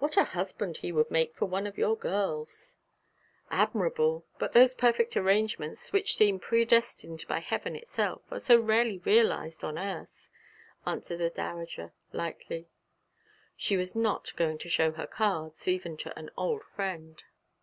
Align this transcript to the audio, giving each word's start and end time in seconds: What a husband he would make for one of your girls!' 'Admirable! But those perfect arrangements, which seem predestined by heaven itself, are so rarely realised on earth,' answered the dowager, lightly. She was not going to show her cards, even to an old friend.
What 0.00 0.18
a 0.18 0.24
husband 0.24 0.76
he 0.76 0.92
would 0.92 1.10
make 1.10 1.34
for 1.34 1.46
one 1.46 1.66
of 1.66 1.78
your 1.78 1.96
girls!' 1.96 2.76
'Admirable! 3.50 4.26
But 4.38 4.52
those 4.52 4.74
perfect 4.74 5.16
arrangements, 5.16 5.94
which 5.94 6.14
seem 6.14 6.38
predestined 6.38 7.24
by 7.26 7.38
heaven 7.38 7.74
itself, 7.74 8.20
are 8.30 8.38
so 8.38 8.60
rarely 8.60 8.98
realised 8.98 9.64
on 9.64 9.78
earth,' 9.78 10.28
answered 10.84 11.20
the 11.20 11.30
dowager, 11.30 11.94
lightly. 12.12 12.68
She 13.56 13.78
was 13.78 13.96
not 13.96 14.36
going 14.36 14.58
to 14.58 14.68
show 14.68 14.92
her 14.92 15.06
cards, 15.06 15.66
even 15.66 15.96
to 15.96 16.18
an 16.18 16.28
old 16.36 16.62
friend. 16.62 17.24